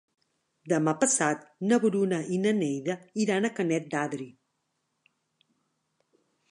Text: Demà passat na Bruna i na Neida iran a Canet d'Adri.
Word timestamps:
Demà 0.71 0.93
passat 1.03 1.43
na 1.71 1.79
Bruna 1.83 2.19
i 2.37 2.39
na 2.47 2.55
Neida 2.63 2.97
iran 3.27 3.49
a 3.51 3.55
Canet 3.61 3.87
d'Adri. 3.93 4.29